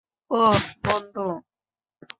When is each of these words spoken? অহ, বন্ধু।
অহ, 0.31 0.59
বন্ধু। 0.85 1.25